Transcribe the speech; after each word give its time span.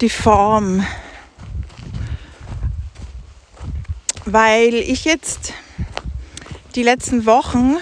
die 0.00 0.10
Form. 0.10 0.86
Weil 4.24 4.74
ich 4.74 5.04
jetzt 5.04 5.54
die 6.74 6.82
letzten 6.82 7.26
Wochen 7.26 7.76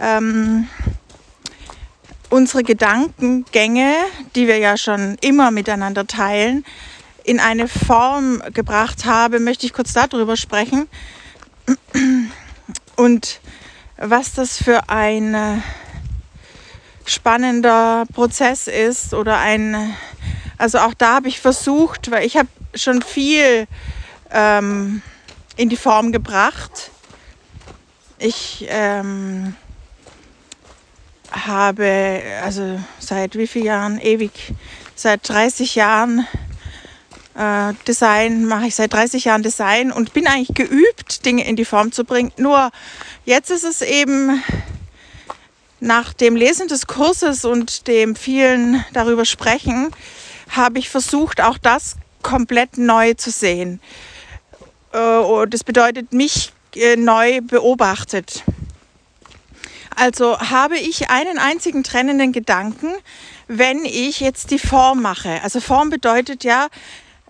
ähm, 0.00 0.68
unsere 2.28 2.62
Gedankengänge, 2.62 3.94
die 4.34 4.46
wir 4.46 4.58
ja 4.58 4.76
schon 4.76 5.16
immer 5.20 5.50
miteinander 5.50 6.06
teilen, 6.06 6.64
in 7.24 7.40
eine 7.40 7.68
Form 7.68 8.42
gebracht 8.52 9.04
habe, 9.04 9.38
möchte 9.38 9.66
ich 9.66 9.72
kurz 9.72 9.92
darüber 9.92 10.36
sprechen. 10.36 10.88
Und 12.96 13.40
was 13.96 14.34
das 14.34 14.56
für 14.60 14.88
ein 14.88 15.34
äh, 15.34 15.58
spannender 17.04 18.04
Prozess 18.12 18.66
ist 18.66 19.14
oder 19.14 19.38
ein, 19.38 19.94
also 20.58 20.78
auch 20.78 20.94
da 20.94 21.14
habe 21.16 21.28
ich 21.28 21.40
versucht, 21.40 22.10
weil 22.10 22.26
ich 22.26 22.36
habe 22.36 22.48
schon 22.74 23.02
viel 23.02 23.66
ähm, 24.30 25.02
in 25.56 25.68
die 25.68 25.76
Form 25.76 26.12
gebracht. 26.12 26.90
Ich 28.18 28.66
ähm, 28.68 29.56
habe 31.30 32.22
also 32.42 32.78
seit 32.98 33.36
wie 33.36 33.46
vielen 33.46 33.66
Jahren, 33.66 34.00
ewig, 34.00 34.54
seit 34.94 35.28
30 35.28 35.74
Jahren 35.74 36.26
äh, 37.34 37.72
Design, 37.86 38.44
mache 38.44 38.66
ich 38.66 38.74
seit 38.74 38.92
30 38.92 39.24
Jahren 39.24 39.42
Design 39.42 39.90
und 39.90 40.12
bin 40.12 40.26
eigentlich 40.26 40.54
geübt, 40.54 41.24
Dinge 41.24 41.46
in 41.46 41.56
die 41.56 41.64
Form 41.64 41.92
zu 41.92 42.04
bringen. 42.04 42.32
Nur 42.36 42.70
jetzt 43.24 43.50
ist 43.50 43.64
es 43.64 43.82
eben 43.82 44.42
nach 45.80 46.12
dem 46.12 46.36
Lesen 46.36 46.68
des 46.68 46.86
Kurses 46.86 47.44
und 47.44 47.88
dem 47.88 48.14
vielen 48.14 48.84
darüber 48.92 49.24
sprechen, 49.24 49.90
habe 50.52 50.78
ich 50.78 50.88
versucht, 50.88 51.40
auch 51.40 51.58
das 51.58 51.96
komplett 52.22 52.78
neu 52.78 53.14
zu 53.14 53.30
sehen. 53.30 53.80
Äh, 54.92 55.46
das 55.48 55.64
bedeutet, 55.64 56.12
mich 56.12 56.52
äh, 56.74 56.96
neu 56.96 57.40
beobachtet. 57.40 58.44
Also 59.94 60.38
habe 60.40 60.78
ich 60.78 61.10
einen 61.10 61.38
einzigen 61.38 61.82
trennenden 61.84 62.32
Gedanken, 62.32 62.88
wenn 63.48 63.84
ich 63.84 64.20
jetzt 64.20 64.50
die 64.50 64.58
Form 64.58 65.02
mache. 65.02 65.42
Also 65.42 65.60
Form 65.60 65.90
bedeutet 65.90 66.44
ja, 66.44 66.68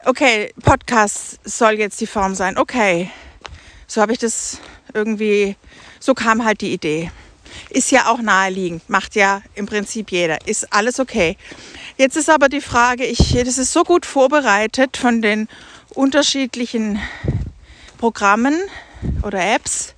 okay, 0.04 0.52
Podcast 0.62 1.40
soll 1.44 1.72
jetzt 1.72 2.00
die 2.00 2.06
Form 2.06 2.34
sein. 2.34 2.56
Okay, 2.56 3.10
so 3.86 4.00
habe 4.00 4.12
ich 4.12 4.18
das 4.18 4.58
irgendwie, 4.94 5.56
so 5.98 6.14
kam 6.14 6.44
halt 6.44 6.60
die 6.60 6.72
Idee. 6.72 7.10
Ist 7.70 7.90
ja 7.90 8.06
auch 8.06 8.20
naheliegend, 8.20 8.88
macht 8.88 9.14
ja 9.14 9.42
im 9.54 9.66
Prinzip 9.66 10.10
jeder. 10.10 10.46
Ist 10.46 10.72
alles 10.72 11.00
okay. 11.00 11.36
Jetzt 11.96 12.16
ist 12.16 12.30
aber 12.30 12.48
die 12.48 12.60
Frage, 12.60 13.04
ich, 13.04 13.32
das 13.32 13.58
ist 13.58 13.72
so 13.72 13.84
gut 13.84 14.06
vorbereitet 14.06 14.96
von 14.96 15.22
den 15.22 15.48
unterschiedlichen 15.94 17.00
Programmen 17.98 18.58
oder 19.22 19.54
Apps, 19.54 19.94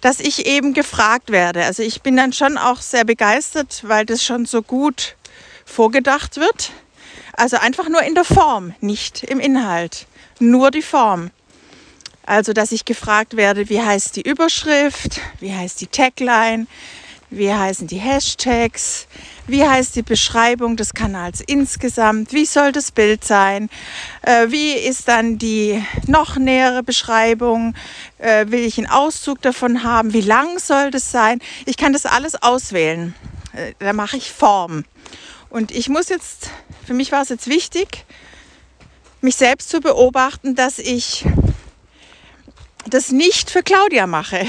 dass 0.00 0.20
ich 0.20 0.46
eben 0.46 0.74
gefragt 0.74 1.30
werde. 1.30 1.64
Also 1.64 1.82
ich 1.82 2.02
bin 2.02 2.16
dann 2.16 2.32
schon 2.32 2.58
auch 2.58 2.80
sehr 2.80 3.04
begeistert, 3.04 3.82
weil 3.86 4.04
das 4.04 4.24
schon 4.24 4.46
so 4.46 4.62
gut 4.62 5.16
vorgedacht 5.64 6.36
wird. 6.36 6.72
Also 7.34 7.56
einfach 7.56 7.88
nur 7.88 8.02
in 8.02 8.14
der 8.14 8.24
Form, 8.24 8.74
nicht 8.80 9.22
im 9.22 9.40
Inhalt. 9.40 10.06
Nur 10.38 10.70
die 10.70 10.82
Form. 10.82 11.30
Also, 12.24 12.52
dass 12.52 12.72
ich 12.72 12.84
gefragt 12.84 13.36
werde, 13.36 13.68
wie 13.68 13.82
heißt 13.82 14.16
die 14.16 14.22
Überschrift, 14.22 15.20
wie 15.40 15.52
heißt 15.52 15.80
die 15.80 15.88
Tagline, 15.88 16.66
wie 17.32 17.52
heißen 17.52 17.86
die 17.86 17.98
Hashtags, 17.98 19.06
wie 19.46 19.66
heißt 19.66 19.96
die 19.96 20.02
Beschreibung 20.02 20.76
des 20.76 20.94
Kanals 20.94 21.40
insgesamt, 21.40 22.32
wie 22.32 22.44
soll 22.44 22.72
das 22.72 22.92
Bild 22.92 23.24
sein, 23.24 23.70
äh, 24.22 24.50
wie 24.50 24.72
ist 24.72 25.08
dann 25.08 25.38
die 25.38 25.82
noch 26.06 26.36
nähere 26.36 26.82
Beschreibung, 26.82 27.74
äh, 28.18 28.46
will 28.48 28.60
ich 28.60 28.78
einen 28.78 28.88
Auszug 28.88 29.40
davon 29.42 29.82
haben, 29.82 30.12
wie 30.12 30.20
lang 30.20 30.58
soll 30.58 30.90
das 30.90 31.10
sein. 31.10 31.40
Ich 31.64 31.76
kann 31.76 31.92
das 31.92 32.06
alles 32.06 32.40
auswählen. 32.40 33.14
Äh, 33.54 33.72
da 33.78 33.92
mache 33.92 34.18
ich 34.18 34.30
Form. 34.30 34.84
Und 35.48 35.70
ich 35.70 35.88
muss 35.88 36.08
jetzt, 36.08 36.50
für 36.86 36.94
mich 36.94 37.12
war 37.12 37.22
es 37.22 37.30
jetzt 37.30 37.48
wichtig, 37.48 38.04
mich 39.22 39.36
selbst 39.36 39.70
zu 39.70 39.80
beobachten, 39.80 40.54
dass 40.54 40.78
ich 40.78 41.24
das 42.86 43.10
nicht 43.10 43.50
für 43.50 43.62
Claudia 43.62 44.06
mache. 44.06 44.46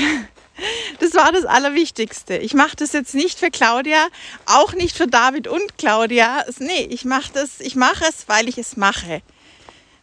Das 1.00 1.16
war 1.16 1.32
das 1.32 1.46
Allerwichtigste. 1.46 2.38
Ich 2.38 2.54
mache 2.54 2.76
das 2.76 2.94
jetzt 2.94 3.16
nicht 3.16 3.40
für 3.40 3.50
Claudia, 3.50 4.08
auch 4.46 4.74
nicht 4.74 4.96
für 4.96 5.08
David 5.08 5.48
und 5.48 5.80
Claudia. 5.80 6.46
Nee, 6.60 6.88
ich 6.92 7.06
mache 7.06 7.32
das, 7.34 7.60
ich 7.60 7.76
mache 7.76 8.06
es, 8.08 8.28
weil 8.28 8.48
ich 8.48 8.60
es 8.60 8.78
mache. 8.78 9.24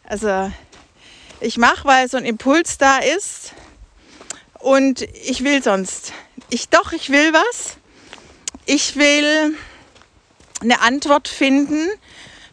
Also 0.03 0.51
ich 1.39 1.57
mache, 1.57 1.85
weil 1.85 2.09
so 2.09 2.17
ein 2.17 2.25
Impuls 2.25 2.77
da 2.77 2.97
ist 2.97 3.53
und 4.59 5.01
ich 5.01 5.43
will 5.43 5.63
sonst. 5.63 6.13
Ich 6.49 6.69
doch, 6.69 6.91
ich 6.91 7.09
will 7.09 7.33
was. 7.33 7.77
Ich 8.65 8.97
will 8.97 9.55
eine 10.61 10.81
Antwort 10.81 11.27
finden 11.27 11.87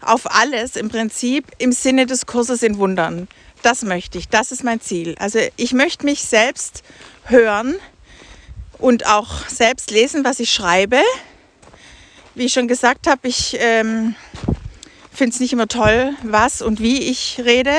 auf 0.01 0.33
alles 0.33 0.77
im 0.77 0.89
Prinzip 0.89 1.47
im 1.59 1.73
Sinne 1.73 2.07
des 2.07 2.27
Kurses 2.27 2.63
in 2.63 2.79
Wundern. 2.79 3.29
Das 3.63 3.83
möchte 3.83 4.19
ich, 4.19 4.29
das 4.29 4.53
ist 4.53 4.65
mein 4.65 4.81
Ziel. 4.81 5.15
Also 5.19 5.41
ich 5.57 5.73
möchte 5.73 6.05
mich 6.05 6.23
selbst 6.23 6.83
hören 7.25 7.77
und 8.79 9.07
auch 9.07 9.47
selbst 9.49 9.91
lesen, 9.91 10.25
was 10.25 10.41
ich 10.41 10.53
schreibe. 10.53 11.01
Wie 12.35 12.45
ich 12.45 12.53
schon 12.53 12.69
gesagt 12.69 13.07
habe, 13.07 13.27
ich 13.27 13.57
ähm, 13.59 14.15
finde 15.13 15.35
es 15.35 15.41
nicht 15.41 15.53
immer 15.53 15.67
toll, 15.67 16.15
was 16.23 16.63
und 16.63 16.81
wie 16.81 16.99
ich 16.99 17.41
rede. 17.45 17.75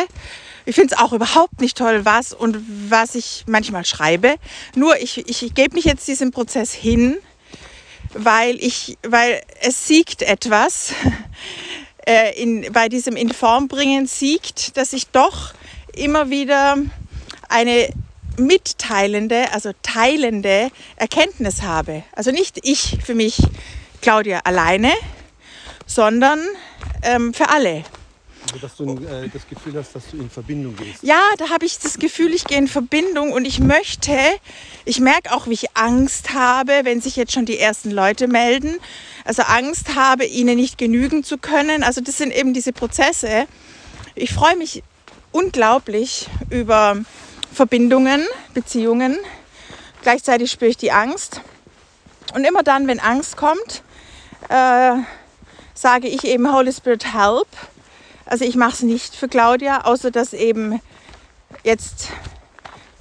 Ich 0.66 0.76
finde 0.76 0.94
es 0.94 1.00
auch 1.00 1.14
überhaupt 1.14 1.62
nicht 1.62 1.78
toll, 1.78 2.06
was 2.06 2.34
und 2.34 2.58
was 2.90 3.16
ich 3.16 3.46
manchmal 3.48 3.86
schreibe. 3.86 4.36
Nur 4.76 5.02
ich, 5.02 5.18
ich, 5.30 5.44
ich 5.44 5.54
gebe 5.54 5.76
mich 5.76 5.86
jetzt 5.86 6.08
diesem 6.08 6.32
Prozess 6.32 6.74
hin, 6.74 7.18
weil, 8.14 8.58
ich, 8.64 8.98
weil 9.08 9.42
es 9.62 9.88
siegt 9.88 10.22
etwas. 10.22 10.94
Äh, 12.06 12.42
in, 12.42 12.72
bei 12.72 12.90
diesem 12.90 13.16
Informbringen 13.16 14.08
siegt, 14.08 14.78
dass 14.78 14.94
ich 14.94 15.08
doch 15.08 15.54
immer 15.96 16.30
wieder 16.30 16.78
eine 17.50 17.90
mitteilende, 18.38 19.52
also 19.52 19.72
teilende 19.82 20.72
Erkenntnis 20.96 21.62
habe. 21.62 22.04
Also 22.14 22.32
nicht 22.32 22.60
ich 22.64 22.98
für 23.04 23.16
mich, 23.16 23.42
Claudia, 24.02 24.42
alleine, 24.44 24.92
sondern 25.86 26.40
ähm, 27.04 27.34
für 27.34 27.50
alle. 27.50 27.84
Also, 28.54 28.60
dass 28.60 28.78
du 28.78 29.06
äh, 29.06 29.30
das 29.30 29.48
Gefühl 29.48 29.76
hast, 29.76 29.94
dass 29.94 30.10
du 30.10 30.18
in 30.18 30.30
Verbindung 30.30 30.76
gehst. 30.76 31.04
Ja, 31.04 31.22
da 31.38 31.50
habe 31.50 31.66
ich 31.66 31.78
das 31.80 32.00
Gefühl, 32.00 32.34
ich 32.34 32.46
gehe 32.46 32.58
in 32.58 32.68
Verbindung 32.68 33.32
und 33.32 33.46
ich 33.46 33.60
möchte, 33.60 34.18
ich 34.86 35.00
merke 35.00 35.34
auch, 35.34 35.48
wie 35.48 35.54
ich 35.54 35.76
Angst 35.76 36.34
habe, 36.34 36.82
wenn 36.84 37.02
sich 37.02 37.16
jetzt 37.16 37.34
schon 37.34 37.46
die 37.46 37.60
ersten 37.60 37.92
Leute 37.92 38.28
melden. 38.28 38.78
Also 39.26 39.44
Angst 39.44 39.96
habe, 39.96 40.26
ihnen 40.26 40.56
nicht 40.56 40.78
genügen 40.78 41.24
zu 41.24 41.38
können. 41.38 41.84
Also 41.84 42.02
das 42.02 42.18
sind 42.18 42.34
eben 42.34 42.54
diese 42.54 42.74
Prozesse. 42.74 43.46
Ich 44.16 44.34
freue 44.34 44.56
mich 44.56 44.84
unglaublich 45.32 46.28
über 46.50 46.98
Verbindungen, 47.54 48.26
Beziehungen. 48.54 49.18
Gleichzeitig 50.02 50.52
spüre 50.52 50.72
ich 50.72 50.78
die 50.78 50.92
Angst. 50.92 51.42
Und 52.34 52.44
immer 52.46 52.64
dann, 52.64 52.88
wenn 52.88 53.00
Angst 53.00 53.38
kommt, 53.38 53.84
äh, 54.50 54.94
sage 55.74 56.08
ich 56.08 56.24
eben 56.24 56.54
Holy 56.54 56.72
Spirit 56.72 57.14
Help. 57.14 57.48
Also 58.26 58.46
ich 58.46 58.56
mache 58.56 58.74
es 58.74 58.82
nicht 58.84 59.16
für 59.16 59.28
Claudia, 59.28 59.86
außer 59.86 60.12
dass 60.12 60.34
eben 60.34 60.80
jetzt 61.64 62.10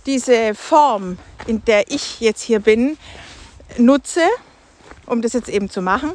diese 0.07 0.55
Form, 0.55 1.19
in 1.47 1.65
der 1.67 1.91
ich 1.91 2.21
jetzt 2.21 2.41
hier 2.41 2.61
bin, 2.61 2.97
nutze, 3.77 4.23
um 5.07 5.21
das 5.21 5.35
jetzt 5.35 5.49
eben 5.49 5.69
zu 5.69 5.83
machen 5.83 6.13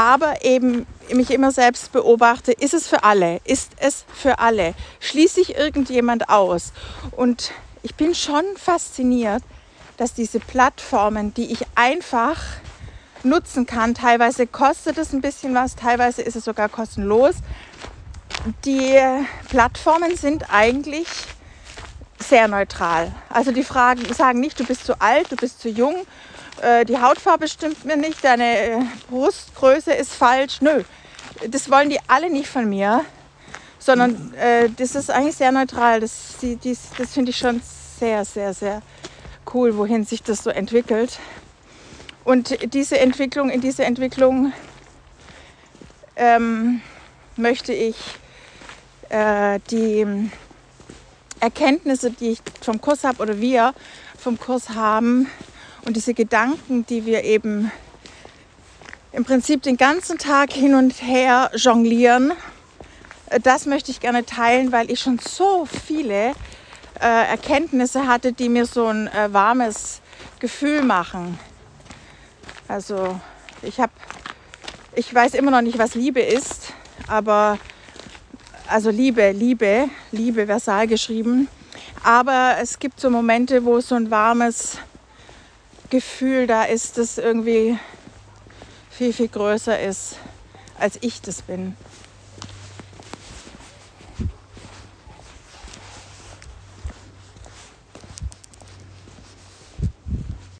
aber 0.00 0.46
eben 0.46 0.86
mich 1.12 1.30
immer 1.30 1.52
selbst 1.52 1.92
beobachte, 1.92 2.52
ist 2.52 2.72
es 2.72 2.88
für 2.88 3.04
alle? 3.04 3.38
Ist 3.44 3.72
es 3.76 4.06
für 4.14 4.38
alle? 4.38 4.72
Schließe 4.98 5.42
ich 5.42 5.56
irgendjemand 5.56 6.30
aus? 6.30 6.72
Und 7.10 7.52
ich 7.82 7.94
bin 7.96 8.14
schon 8.14 8.44
fasziniert, 8.56 9.42
dass 9.98 10.14
diese 10.14 10.40
Plattformen, 10.40 11.34
die 11.34 11.52
ich 11.52 11.66
einfach 11.74 12.40
nutzen 13.24 13.66
kann, 13.66 13.94
teilweise 13.94 14.46
kostet 14.46 14.96
es 14.96 15.12
ein 15.12 15.20
bisschen 15.20 15.54
was, 15.54 15.76
teilweise 15.76 16.22
ist 16.22 16.34
es 16.34 16.46
sogar 16.46 16.70
kostenlos. 16.70 17.34
Die 18.64 18.98
Plattformen 19.50 20.16
sind 20.16 20.50
eigentlich 20.50 21.08
sehr 22.18 22.48
neutral. 22.48 23.12
Also 23.28 23.52
die 23.52 23.64
Fragen 23.64 24.10
sagen 24.14 24.40
nicht, 24.40 24.58
du 24.58 24.64
bist 24.64 24.86
zu 24.86 24.98
alt, 24.98 25.30
du 25.30 25.36
bist 25.36 25.60
zu 25.60 25.68
jung, 25.68 26.06
äh, 26.62 26.84
die 26.84 26.98
Hautfarbe 26.98 27.48
stimmt 27.48 27.84
mir 27.84 27.96
nicht, 27.96 28.22
deine 28.24 28.58
äh, 28.58 28.78
Brustgröße 29.08 29.92
ist 29.92 30.12
falsch. 30.12 30.60
Nö, 30.60 30.82
das 31.48 31.70
wollen 31.70 31.90
die 31.90 31.98
alle 32.06 32.30
nicht 32.30 32.48
von 32.48 32.68
mir, 32.68 33.04
sondern 33.78 34.34
äh, 34.34 34.68
das 34.76 34.94
ist 34.94 35.10
eigentlich 35.10 35.36
sehr 35.36 35.52
neutral. 35.52 36.00
Das, 36.00 36.36
die, 36.40 36.56
das 36.56 37.12
finde 37.12 37.30
ich 37.30 37.38
schon 37.38 37.60
sehr, 37.98 38.24
sehr, 38.24 38.54
sehr 38.54 38.82
cool, 39.52 39.76
wohin 39.76 40.04
sich 40.04 40.22
das 40.22 40.42
so 40.42 40.50
entwickelt. 40.50 41.18
Und 42.24 42.74
diese 42.74 42.98
Entwicklung, 42.98 43.50
in 43.50 43.60
diese 43.60 43.84
Entwicklung 43.84 44.52
ähm, 46.16 46.82
möchte 47.36 47.72
ich 47.72 47.96
äh, 49.08 49.58
die 49.70 50.30
Erkenntnisse, 51.40 52.10
die 52.10 52.32
ich 52.32 52.42
vom 52.60 52.80
Kurs 52.80 53.04
habe 53.04 53.22
oder 53.22 53.40
wir 53.40 53.74
vom 54.18 54.38
Kurs 54.38 54.70
haben 54.70 55.28
und 55.86 55.96
diese 55.96 56.14
Gedanken, 56.14 56.86
die 56.86 57.06
wir 57.06 57.24
eben 57.24 57.70
im 59.12 59.24
Prinzip 59.24 59.62
den 59.62 59.76
ganzen 59.76 60.18
Tag 60.18 60.52
hin 60.52 60.74
und 60.74 61.02
her 61.02 61.50
jonglieren, 61.54 62.32
äh, 63.30 63.40
das 63.40 63.66
möchte 63.66 63.90
ich 63.90 64.00
gerne 64.00 64.24
teilen, 64.24 64.72
weil 64.72 64.90
ich 64.90 65.00
schon 65.00 65.18
so 65.18 65.66
viele 65.66 66.32
äh, 67.00 67.28
Erkenntnisse 67.30 68.06
hatte, 68.06 68.32
die 68.32 68.48
mir 68.48 68.66
so 68.66 68.86
ein 68.86 69.08
äh, 69.08 69.32
warmes 69.32 70.00
Gefühl 70.38 70.82
machen. 70.82 71.38
Also 72.68 73.18
ich 73.62 73.80
habe, 73.80 73.92
ich 74.94 75.12
weiß 75.12 75.34
immer 75.34 75.50
noch 75.50 75.62
nicht, 75.62 75.78
was 75.78 75.94
Liebe 75.94 76.20
ist, 76.20 76.72
aber 77.08 77.58
also 78.68 78.90
Liebe, 78.90 79.32
Liebe, 79.32 79.88
Liebe 80.12 80.46
versal 80.46 80.86
geschrieben. 80.86 81.48
Aber 82.04 82.56
es 82.60 82.78
gibt 82.78 83.00
so 83.00 83.10
Momente, 83.10 83.64
wo 83.64 83.80
so 83.80 83.96
ein 83.96 84.10
warmes 84.10 84.78
Gefühl 85.90 86.46
da 86.46 86.64
ist, 86.64 86.98
das 86.98 87.18
irgendwie 87.18 87.76
viel, 88.90 89.12
viel 89.12 89.28
größer 89.28 89.78
ist, 89.80 90.16
als 90.78 90.98
ich 91.00 91.20
das 91.20 91.42
bin. 91.42 91.76